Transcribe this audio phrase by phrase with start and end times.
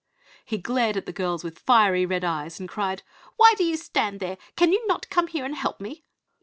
[0.43, 3.03] He glared at the girls with his fiery red eyes and cried,
[3.37, 4.39] "Why do you stand there?
[4.55, 6.03] Can you not come here and help me?"